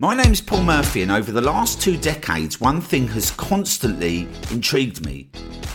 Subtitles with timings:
[0.00, 5.06] My name's Paul Murphy, and over the last two decades, one thing has constantly intrigued
[5.06, 5.28] me.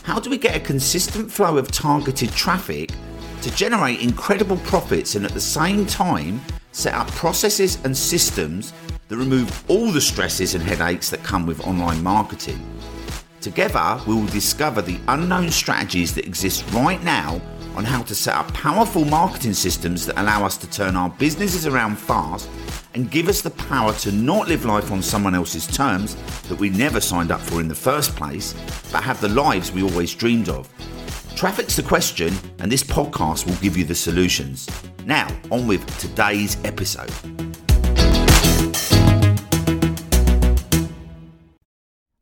[0.03, 2.91] How do we get a consistent flow of targeted traffic
[3.41, 6.41] to generate incredible profits and at the same time
[6.73, 8.73] set up processes and systems
[9.07, 12.61] that remove all the stresses and headaches that come with online marketing?
[13.39, 17.39] Together, we will discover the unknown strategies that exist right now
[17.79, 21.65] on how to set up powerful marketing systems that allow us to turn our businesses
[21.65, 22.49] around fast
[22.93, 26.17] and give us the power to not live life on someone else's terms
[26.49, 28.53] that we never signed up for in the first place,
[28.91, 30.67] but have the lives we always dreamed of.
[31.37, 34.67] Traffic's the question, and this podcast will give you the solutions.
[35.05, 37.13] Now, on with today's episode.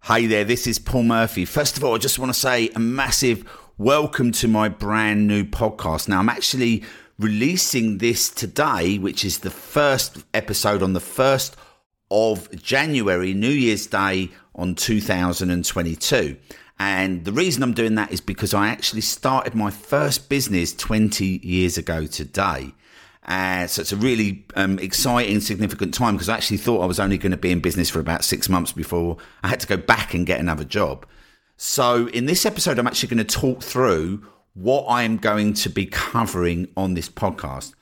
[0.04, 1.46] Hey there, this is Paul Murphy.
[1.46, 3.44] First of all, I just want to say a massive
[3.80, 6.08] welcome to my brand new podcast.
[6.08, 6.84] Now, I'm actually
[7.20, 11.54] releasing this today, which is the first episode on the 1st
[12.10, 16.38] of January, New Year's Day on 2022.
[16.80, 21.42] And the reason I'm doing that is because I actually started my first business 20
[21.44, 22.74] years ago today.
[23.28, 27.00] Uh, so it's a really um, exciting, significant time because I actually thought I was
[27.00, 29.78] only going to be in business for about six months before I had to go
[29.78, 31.06] back and get another job.
[31.58, 35.70] So in this episode, I'm actually going to talk through what I am going to
[35.70, 37.74] be covering on this podcast.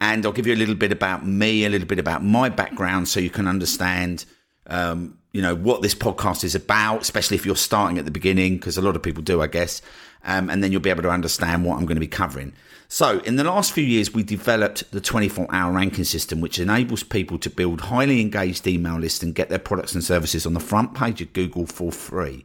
[0.00, 3.08] And I'll give you a little bit about me, a little bit about my background,
[3.08, 4.24] so you can understand,
[4.66, 8.56] um, you know, what this podcast is about, especially if you're starting at the beginning,
[8.56, 9.82] because a lot of people do, I guess.
[10.24, 12.54] Um, and then you'll be able to understand what I'm going to be covering.
[12.88, 17.04] So, in the last few years, we developed the 24 hour ranking system, which enables
[17.04, 20.60] people to build highly engaged email lists and get their products and services on the
[20.60, 22.44] front page of Google for free.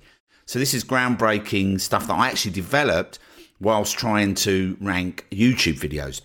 [0.52, 3.20] So, this is groundbreaking stuff that I actually developed
[3.62, 6.20] whilst trying to rank YouTube videos.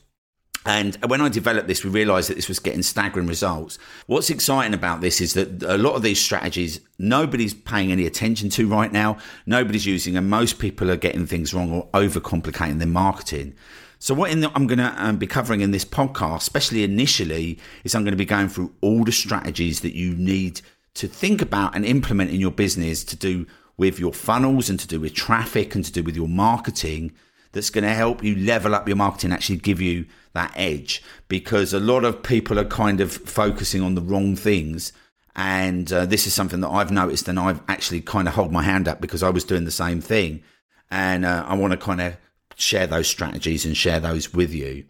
[0.65, 3.79] And when I developed this, we realized that this was getting staggering results.
[4.07, 8.49] What's exciting about this is that a lot of these strategies, nobody's paying any attention
[8.51, 9.17] to right now.
[9.47, 13.55] Nobody's using, and most people are getting things wrong or overcomplicating their marketing.
[14.01, 17.95] So, what the, I'm going to um, be covering in this podcast, especially initially, is
[17.95, 20.63] I'm going to be going through all the strategies that you need
[20.95, 24.87] to think about and implement in your business to do with your funnels and to
[24.87, 27.13] do with traffic and to do with your marketing
[27.53, 31.03] that's going to help you level up your marketing, actually give you that edge.
[31.29, 34.93] Because a lot of people are kind of focusing on the wrong things.
[35.35, 38.63] And uh, this is something that I've noticed and I've actually kind of hold my
[38.63, 40.43] hand up because I was doing the same thing.
[40.91, 42.17] And uh, I want to kind of
[42.57, 44.85] share those strategies and share those with you.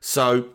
[0.00, 0.50] So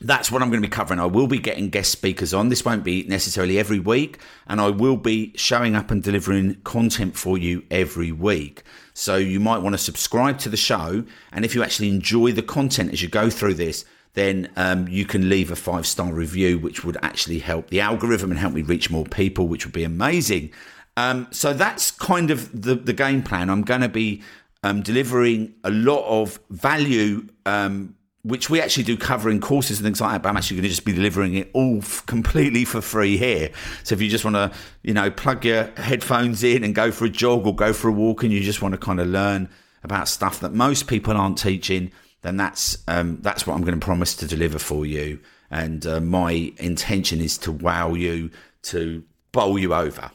[0.00, 1.00] that's what I'm going to be covering.
[1.00, 2.48] I will be getting guest speakers on.
[2.48, 7.16] This won't be necessarily every week, and I will be showing up and delivering content
[7.16, 8.62] for you every week.
[8.94, 12.42] So you might want to subscribe to the show, and if you actually enjoy the
[12.42, 16.58] content as you go through this, then um, you can leave a five star review,
[16.58, 19.84] which would actually help the algorithm and help me reach more people, which would be
[19.84, 20.50] amazing.
[20.96, 23.50] Um, so that's kind of the, the game plan.
[23.50, 24.22] I'm going to be
[24.64, 29.86] um, delivering a lot of value um, which we actually do cover in courses and
[29.86, 32.64] things like that, but I'm actually going to just be delivering it all f- completely
[32.64, 33.50] for free here.
[33.84, 34.52] So if you just want to,
[34.82, 37.92] you know, plug your headphones in and go for a jog or go for a
[37.92, 39.48] walk and you just want to kind of learn
[39.84, 41.92] about stuff that most people aren't teaching,
[42.22, 45.20] then that's um, that's what I'm going to promise to deliver for you.
[45.50, 48.30] And uh, my intention is to wow you,
[48.62, 50.10] to bowl you over.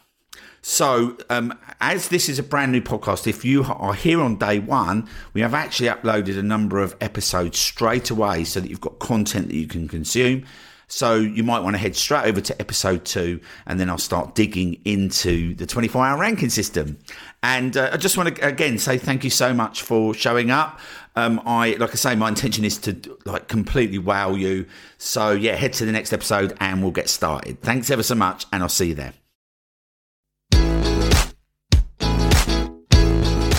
[0.66, 4.59] So, um, as this is a brand new podcast, if you are here on day
[4.59, 8.97] one, we have actually uploaded a number of episodes straight away so that you've got
[8.99, 10.45] content that you can consume.
[10.88, 14.35] So, you might want to head straight over to episode two, and then I'll start
[14.35, 16.97] digging into the 24 hour ranking system.
[17.41, 20.79] And uh, I just want to again say thank you so much for showing up.
[21.17, 24.65] Um, I, like I say, my intention is to like completely wow you.
[24.97, 27.61] So, yeah, head to the next episode and we'll get started.
[27.61, 29.13] Thanks ever so much, and I'll see you there.